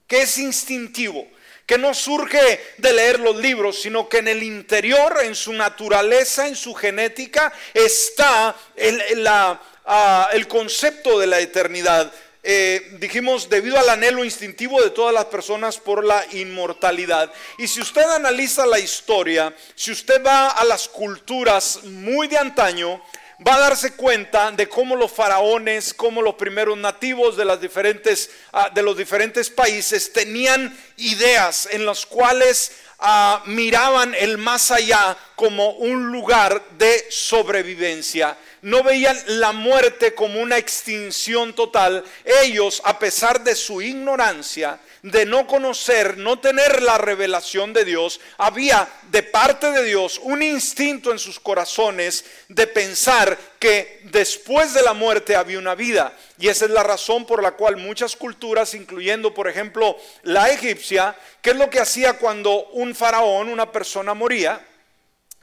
[0.06, 1.28] que es instintivo
[1.70, 6.48] que no surge de leer los libros, sino que en el interior, en su naturaleza,
[6.48, 12.12] en su genética, está el, concepto de la eternidad.
[12.42, 17.32] Eh, dijimos, debido al anhelo instintivo de todas las personas por la inmortalidad.
[17.56, 23.00] Y si usted analiza la historia, si usted va a las culturas muy de antaño,
[23.46, 28.30] va a darse cuenta de cómo los faraones, cómo los primeros nativos de, las diferentes,
[28.52, 35.16] ah, de los diferentes países tenían ideas en las cuales ah, miraban el más allá
[35.36, 38.36] como un lugar de sobrevivencia.
[38.62, 42.04] No veían la muerte como una extinción total.
[42.42, 48.20] Ellos, a pesar de su ignorancia, de no conocer, no tener la revelación de Dios,
[48.38, 54.82] había de parte de Dios un instinto en sus corazones de pensar que después de
[54.82, 56.12] la muerte había una vida.
[56.38, 61.16] Y esa es la razón por la cual muchas culturas, incluyendo por ejemplo la egipcia,
[61.42, 64.66] ¿qué es lo que hacía cuando un faraón, una persona moría?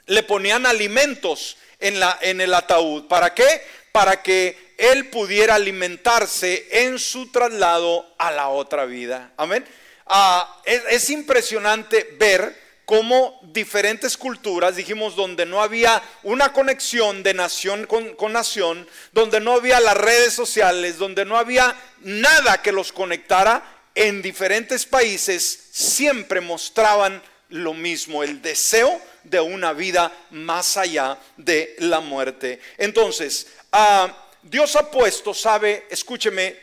[0.05, 3.07] Le ponían alimentos en, la, en el ataúd.
[3.07, 3.61] ¿Para qué?
[3.91, 9.31] Para que él pudiera alimentarse en su traslado a la otra vida.
[9.35, 9.65] Amén.
[10.05, 17.85] Ah, es, impresionante ver cómo diferentes culturas, dijimos, donde no había una conexión de nación
[17.85, 22.93] con, con, nación, donde no había las redes sociales, donde no había nada que los
[22.93, 23.63] conectara,
[23.95, 31.75] en diferentes países siempre mostraban lo mismo, el deseo de una vida más allá de
[31.79, 32.61] la muerte.
[32.77, 36.55] Entonces, ah, Dios ha puesto, sabe, escúcheme,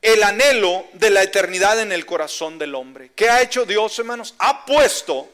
[0.00, 3.10] el anhelo de la eternidad en el corazón del hombre.
[3.14, 4.34] ¿Qué ha hecho Dios, hermanos?
[4.38, 5.28] Ha puesto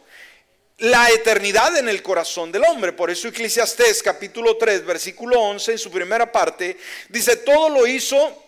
[0.79, 2.93] la eternidad en el corazón del hombre.
[2.93, 6.79] Por eso Eclesiastés capítulo 3, versículo 11, en su primera parte,
[7.09, 8.43] dice, todo lo hizo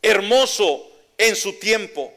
[0.00, 2.12] hermoso en su tiempo.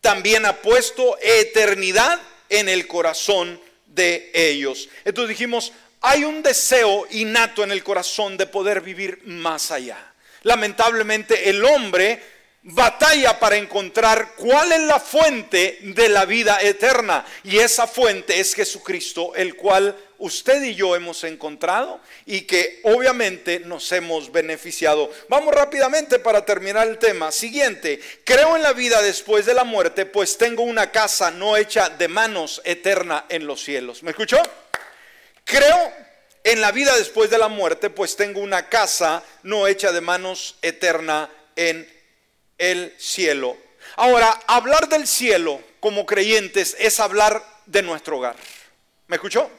[0.00, 4.88] También ha puesto eternidad en el corazón de ellos.
[5.04, 10.12] Entonces dijimos, hay un deseo innato en el corazón de poder vivir más allá.
[10.42, 12.20] Lamentablemente el hombre
[12.64, 17.24] batalla para encontrar cuál es la fuente de la vida eterna.
[17.44, 23.60] Y esa fuente es Jesucristo, el cual usted y yo hemos encontrado y que obviamente
[23.60, 25.10] nos hemos beneficiado.
[25.28, 27.32] Vamos rápidamente para terminar el tema.
[27.32, 31.88] Siguiente, creo en la vida después de la muerte, pues tengo una casa no hecha
[31.88, 34.02] de manos eterna en los cielos.
[34.04, 34.38] ¿Me escuchó?
[35.44, 35.92] Creo
[36.44, 40.56] en la vida después de la muerte, pues tengo una casa no hecha de manos
[40.62, 41.88] eterna en
[42.58, 43.56] el cielo.
[43.96, 48.36] Ahora, hablar del cielo como creyentes es hablar de nuestro hogar.
[49.06, 49.50] ¿Me escuchó?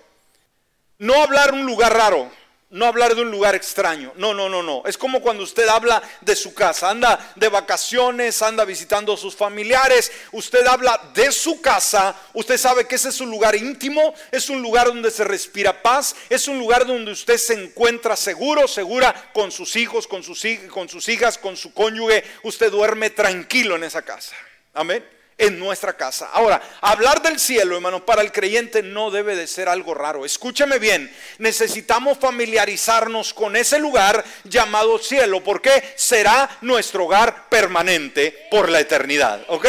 [0.97, 2.31] No hablar un lugar raro
[2.73, 4.11] no hablar de un lugar extraño.
[4.15, 4.81] No, no, no, no.
[4.87, 6.89] Es como cuando usted habla de su casa.
[6.89, 10.11] Anda de vacaciones, anda visitando a sus familiares.
[10.31, 12.15] Usted habla de su casa.
[12.33, 14.15] Usted sabe que ese es un lugar íntimo.
[14.31, 16.15] Es un lugar donde se respira paz.
[16.29, 20.89] Es un lugar donde usted se encuentra seguro, segura con sus hijos, con sus, con
[20.89, 22.23] sus hijas, con su cónyuge.
[22.41, 24.35] Usted duerme tranquilo en esa casa.
[24.73, 26.29] Amén en nuestra casa.
[26.33, 30.25] Ahora, hablar del cielo, hermano, para el creyente no debe de ser algo raro.
[30.25, 38.69] Escúcheme bien, necesitamos familiarizarnos con ese lugar llamado cielo, porque será nuestro hogar permanente por
[38.69, 39.67] la eternidad, ¿ok?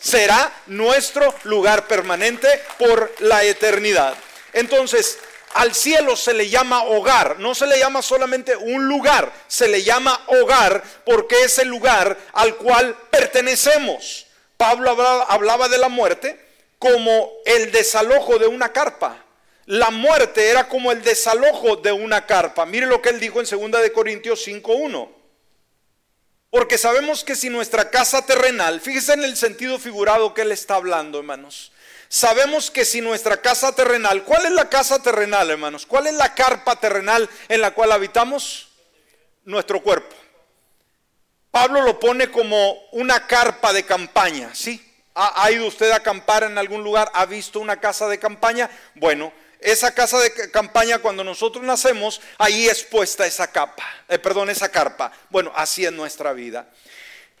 [0.00, 4.14] Será nuestro lugar permanente por la eternidad.
[4.52, 5.18] Entonces,
[5.54, 9.82] al cielo se le llama hogar, no se le llama solamente un lugar, se le
[9.82, 14.23] llama hogar porque es el lugar al cual pertenecemos.
[14.56, 14.90] Pablo
[15.28, 16.38] hablaba, de la muerte
[16.78, 19.24] como el desalojo de una carpa.
[19.66, 22.66] La muerte era como el desalojo de una carpa.
[22.66, 25.10] Mire lo que él dijo en 2 de Corintios 5:1.
[26.50, 30.76] Porque sabemos que si nuestra casa terrenal, fíjese en el sentido figurado que él está
[30.76, 31.72] hablando, hermanos.
[32.08, 35.84] Sabemos que si nuestra casa terrenal, ¿cuál es la casa terrenal, hermanos?
[35.84, 38.68] ¿Cuál es la carpa terrenal en la cual habitamos?
[39.44, 40.14] Nuestro cuerpo.
[41.54, 44.84] Pablo lo pone como una carpa de campaña, ¿sí?
[45.14, 47.08] ¿Ha, ido usted a acampar en algún lugar?
[47.14, 48.68] ¿Ha visto una casa de campaña?
[48.96, 54.50] Bueno, esa casa de campaña cuando nosotros nacemos, ahí es puesta esa capa, eh, perdón,
[54.50, 55.12] esa carpa.
[55.30, 56.68] Bueno, así es nuestra vida.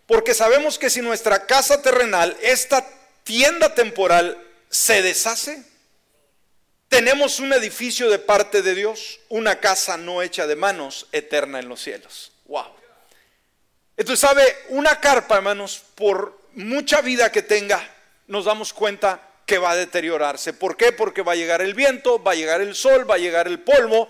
[0.06, 2.86] Porque sabemos que si nuestra casa terrenal, esta
[3.24, 5.60] tienda temporal, se deshace,
[6.88, 11.68] tenemos un edificio de parte de Dios, una casa no hecha de manos, eterna en
[11.68, 12.30] los cielos.
[12.44, 12.73] Wow.
[13.96, 14.42] Entonces, ¿sabe?
[14.70, 17.80] Una carpa, hermanos, por mucha vida que tenga,
[18.26, 20.52] nos damos cuenta que va a deteriorarse.
[20.52, 20.92] ¿Por qué?
[20.92, 23.60] Porque va a llegar el viento, va a llegar el sol, va a llegar el
[23.60, 24.08] polvo,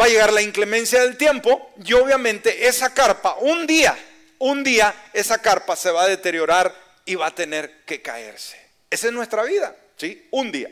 [0.00, 3.96] va a llegar la inclemencia del tiempo y obviamente esa carpa, un día,
[4.38, 8.58] un día, esa carpa se va a deteriorar y va a tener que caerse.
[8.88, 10.26] Esa es nuestra vida, ¿sí?
[10.30, 10.70] Un día.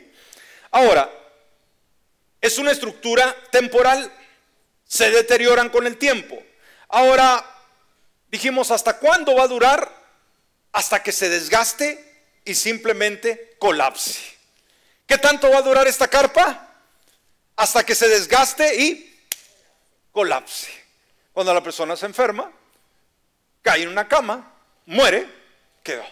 [0.71, 1.09] Ahora,
[2.41, 4.11] es una estructura temporal,
[4.85, 6.41] se deterioran con el tiempo.
[6.87, 7.45] Ahora,
[8.29, 9.91] Dijimos, ¿hasta cuándo va a durar?
[10.71, 12.09] Hasta que se desgaste
[12.45, 14.19] y simplemente colapse.
[15.07, 16.67] ¿Qué tanto va a durar esta carpa?
[17.55, 19.25] Hasta que se desgaste y
[20.11, 20.69] colapse.
[21.33, 22.51] Cuando la persona se enferma,
[23.61, 24.53] cae en una cama,
[24.85, 25.27] muere,
[25.83, 26.05] quedó.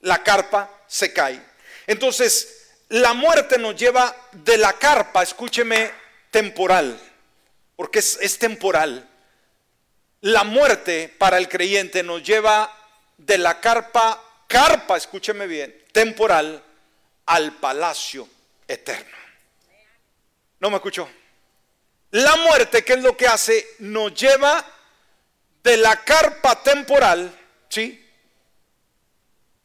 [0.00, 1.42] La carpa se cae.
[1.86, 5.90] Entonces, la muerte nos lleva de la carpa, escúcheme,
[6.30, 7.00] temporal,
[7.74, 9.08] porque es, es temporal.
[10.22, 12.74] La muerte para el creyente nos lleva
[13.16, 16.62] de la carpa, carpa, escúcheme bien, temporal,
[17.26, 18.28] al palacio
[18.66, 19.16] eterno.
[20.60, 21.08] ¿No me escuchó?
[22.12, 23.66] La muerte, ¿qué es lo que hace?
[23.80, 24.64] Nos lleva
[25.62, 27.36] de la carpa temporal,
[27.68, 28.02] ¿sí?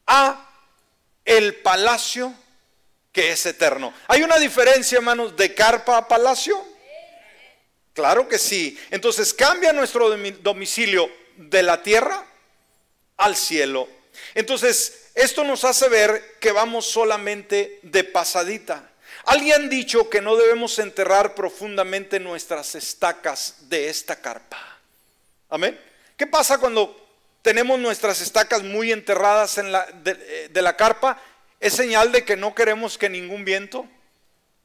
[0.07, 0.49] A
[1.23, 2.33] el palacio
[3.11, 3.93] que es eterno.
[4.07, 6.70] ¿Hay una diferencia, hermanos, de carpa a palacio?
[7.93, 8.79] Claro que sí.
[8.89, 12.25] Entonces cambia nuestro domicilio de la tierra
[13.17, 13.87] al cielo.
[14.33, 18.89] Entonces, esto nos hace ver que vamos solamente de pasadita.
[19.25, 24.79] Alguien ha dicho que no debemos enterrar profundamente nuestras estacas de esta carpa.
[25.49, 25.79] Amén.
[26.17, 26.97] ¿Qué pasa cuando
[27.41, 29.71] tenemos nuestras estacas muy enterradas en
[30.03, 31.21] de, de la carpa?
[31.59, 33.87] Es señal de que no queremos que ningún viento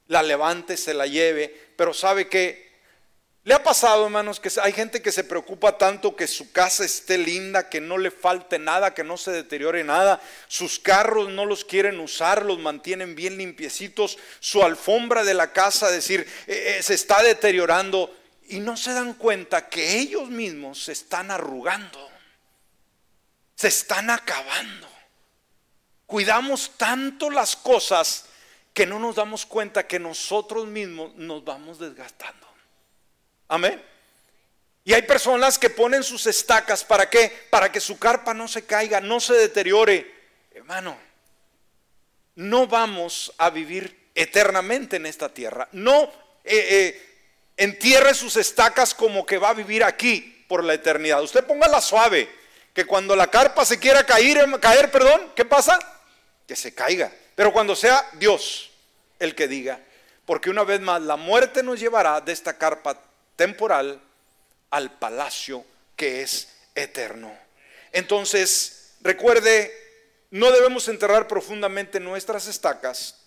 [0.09, 2.66] la levante, se la lleve, pero sabe que
[3.47, 7.17] ¿Le ha pasado, hermanos, que hay gente que se preocupa tanto que su casa esté
[7.17, 10.21] linda, que no le falte nada, que no se deteriore nada?
[10.49, 14.19] Sus carros no los quieren usar, los mantienen bien limpiecitos.
[14.41, 18.13] Su alfombra de la casa, decir, eh, eh, se está deteriorando
[18.49, 22.11] y no se dan cuenta que ellos mismos se están arrugando,
[23.55, 24.89] se están acabando.
[26.07, 28.25] Cuidamos tanto las cosas
[28.75, 32.46] que no nos damos cuenta que nosotros mismos nos vamos desgastando.
[33.49, 33.83] Amén.
[34.85, 37.47] Y hay personas que ponen sus estacas, ¿para qué?
[37.51, 40.15] Para que su carpa no se caiga, no se deteriore.
[40.55, 40.97] Hermano,
[42.37, 45.69] no vamos a vivir eternamente en esta tierra.
[45.73, 46.05] No
[46.45, 47.17] eh, eh,
[47.57, 51.23] entierre sus estacas como que va a vivir aquí por la eternidad.
[51.23, 52.29] Usted póngala suave,
[52.73, 55.79] que cuando la carpa se quiera caer, caer, perdón, ¿qué pasa?
[56.47, 57.13] Que se caiga.
[57.35, 58.71] Pero cuando sea Dios
[59.19, 59.81] el que diga,
[60.25, 63.01] porque una vez más la muerte nos llevará de esta carpa
[63.37, 64.01] temporal
[64.71, 65.65] al palacio
[65.95, 67.37] que es eterno.
[67.93, 69.73] Entonces, recuerde,
[70.31, 73.23] no debemos enterrar profundamente nuestras estacas,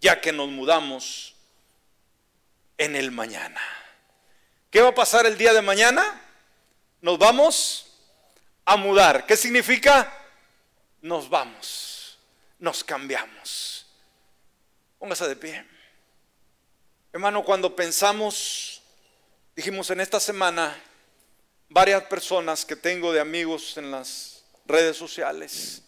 [0.00, 1.34] ya que nos mudamos
[2.78, 3.60] en el mañana.
[4.70, 6.20] ¿Qué va a pasar el día de mañana?
[7.00, 7.86] Nos vamos
[8.64, 9.26] a mudar.
[9.26, 10.12] ¿Qué significa?
[11.00, 12.18] Nos vamos,
[12.58, 13.86] nos cambiamos.
[14.98, 15.66] Póngase de pie.
[17.12, 18.75] Hermano, cuando pensamos
[19.56, 20.76] Dijimos en esta semana,
[21.70, 25.82] varias personas que tengo de amigos en las redes sociales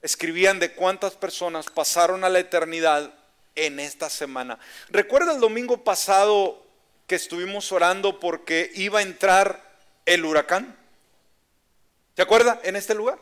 [0.00, 3.12] escribían de cuántas personas pasaron a la eternidad
[3.56, 4.60] en esta semana.
[4.90, 6.64] ¿Recuerda el domingo pasado
[7.08, 9.76] que estuvimos orando porque iba a entrar
[10.06, 10.76] el huracán?
[12.14, 13.18] ¿Se acuerda en este lugar?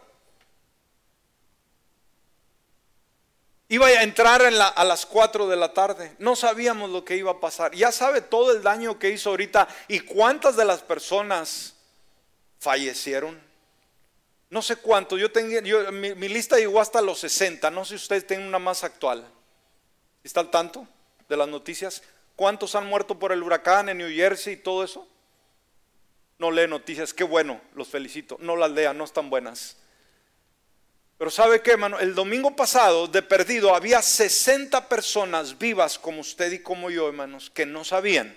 [3.72, 6.14] Iba a entrar a las 4 de la tarde.
[6.18, 7.74] No sabíamos lo que iba a pasar.
[7.74, 11.74] Ya sabe todo el daño que hizo ahorita y cuántas de las personas
[12.58, 13.40] fallecieron.
[14.50, 15.16] No sé cuánto.
[15.16, 15.58] Yo tengo,
[15.90, 17.70] mi, mi, lista llegó hasta los 60.
[17.70, 19.26] No sé si ustedes tienen una más actual.
[20.22, 20.86] ¿Está al tanto
[21.26, 22.02] de las noticias?
[22.36, 25.08] ¿Cuántos han muerto por el huracán en New Jersey y todo eso?
[26.36, 27.14] No lee noticias.
[27.14, 28.36] Qué bueno, los felicito.
[28.38, 29.78] No las lea, no están buenas.
[31.22, 32.00] Pero ¿sabe qué, hermano?
[32.00, 37.48] El domingo pasado, de perdido, había 60 personas vivas como usted y como yo, hermanos,
[37.48, 38.36] que no sabían,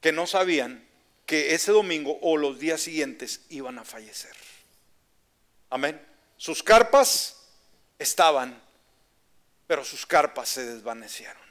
[0.00, 0.88] que no sabían
[1.26, 4.34] que ese domingo o los días siguientes iban a fallecer.
[5.68, 6.00] Amén.
[6.38, 7.42] Sus carpas
[7.98, 8.58] estaban,
[9.66, 11.42] pero sus carpas se desvanecieron.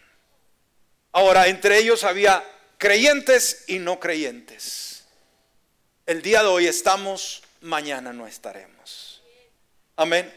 [1.12, 2.43] Ahora, entre ellos había
[2.80, 5.05] creyentes y no creyentes.
[6.07, 9.11] El día de hoy estamos, mañana no estaremos.
[9.96, 10.32] Amén.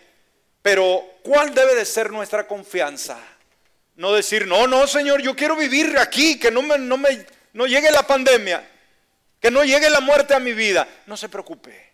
[0.62, 3.18] Pero ¿cuál debe de ser nuestra confianza?
[3.96, 7.66] No decir, no, no, Señor, yo quiero vivir aquí, que no me, no me, no
[7.66, 8.68] llegue la pandemia,
[9.40, 10.88] que no llegue la muerte a mi vida.
[11.06, 11.92] No se preocupe.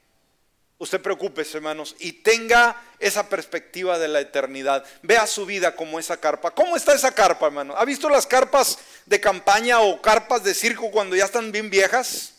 [0.79, 4.83] Usted preocúpese, hermanos, y tenga esa perspectiva de la eternidad.
[5.03, 6.53] Vea su vida como esa carpa.
[6.53, 7.75] ¿Cómo está esa carpa, hermano?
[7.77, 12.33] ¿Ha visto las carpas de campaña o carpas de circo cuando ya están bien viejas?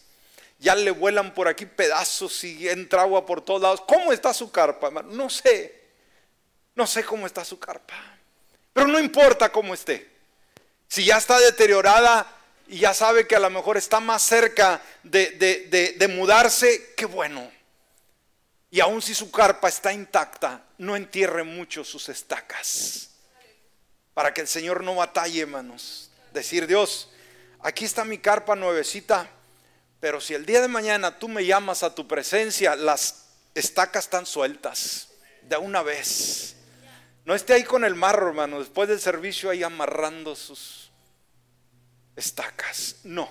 [0.62, 3.82] Ya le vuelan por aquí pedazos y entra agua por todos lados.
[3.88, 5.10] ¿Cómo está su carpa, hermano?
[5.12, 5.82] No sé.
[6.76, 7.96] No sé cómo está su carpa.
[8.72, 10.08] Pero no importa cómo esté.
[10.88, 12.28] Si ya está deteriorada
[12.68, 15.32] y ya sabe que a lo mejor está más cerca de,
[15.98, 17.52] de mudarse, qué bueno.
[18.70, 23.10] Y aun si su carpa está intacta, no entierre mucho sus estacas.
[24.14, 26.12] Para que el Señor no batalle, hermanos.
[26.32, 27.10] Decir, Dios,
[27.62, 29.28] aquí está mi carpa nuevecita
[30.02, 34.26] pero si el día de mañana tú me llamas a tu presencia, las estacas están
[34.26, 35.10] sueltas
[35.44, 36.56] de una vez.
[37.24, 40.92] No esté ahí con el marro, hermano, después del servicio ahí amarrando sus...
[42.16, 42.98] estacas.
[43.04, 43.30] No.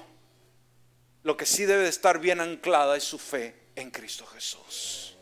[1.25, 5.17] Lo que sí debe de estar bien anclada es su fe en Cristo Jesús.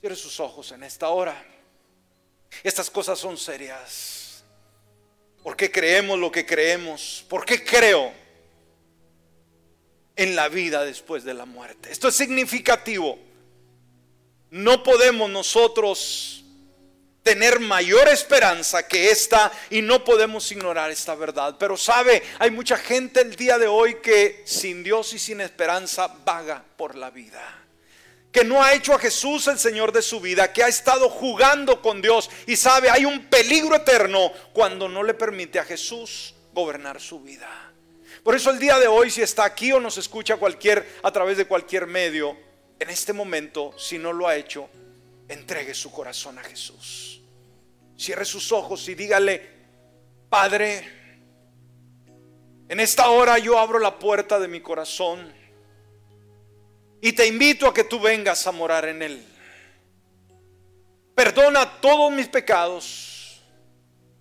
[0.00, 1.40] Cierre sus ojos en esta hora.
[2.64, 4.42] Estas cosas son serias.
[5.44, 7.24] ¿Por qué creemos lo que creemos?
[7.28, 8.23] ¿Por qué creo
[10.16, 11.90] en la vida después de la muerte?
[11.90, 13.18] Esto es significativo.
[14.50, 16.44] No podemos nosotros
[17.24, 21.56] tener mayor esperanza que esta y no podemos ignorar esta verdad.
[21.58, 26.06] Pero sabe, hay mucha gente el día de hoy que sin Dios y sin esperanza
[26.24, 27.42] vaga por la vida.
[28.30, 31.80] Que no ha hecho a Jesús el Señor de su vida, que ha estado jugando
[31.80, 37.00] con Dios y sabe, hay un peligro eterno cuando no le permite a Jesús gobernar
[37.00, 37.48] su vida.
[38.24, 41.36] Por eso el día de hoy, si está aquí o nos escucha cualquier a través
[41.36, 42.34] de cualquier medio,
[42.80, 44.70] en este momento, si no lo ha hecho,
[45.28, 47.20] entregue su corazón a Jesús.
[47.98, 49.46] Cierre sus ojos y dígale,
[50.30, 50.88] Padre,
[52.66, 55.30] en esta hora yo abro la puerta de mi corazón
[57.02, 59.22] y te invito a que tú vengas a morar en él.
[61.14, 63.42] Perdona todos mis pecados,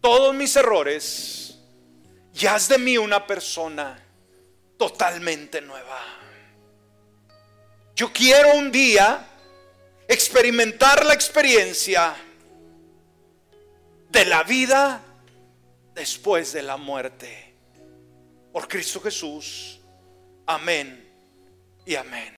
[0.01, 1.42] todos mis errores
[2.33, 3.99] y haz de mí una persona
[4.77, 5.99] totalmente nueva.
[7.95, 9.27] Yo quiero un día
[10.07, 12.15] experimentar la experiencia
[14.09, 15.01] de la vida
[15.93, 17.53] después de la muerte.
[18.51, 19.79] Por Cristo Jesús.
[20.45, 21.09] Amén
[21.85, 22.31] y amén.